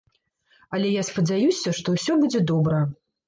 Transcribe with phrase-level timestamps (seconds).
[0.77, 2.81] Але я спадзяюся, што ўсё будзе добра.